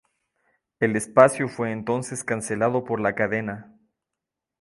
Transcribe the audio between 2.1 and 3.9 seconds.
cancelado por la cadena.